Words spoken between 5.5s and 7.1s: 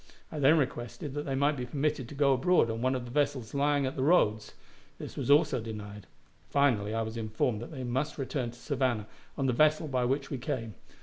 denied; finally, I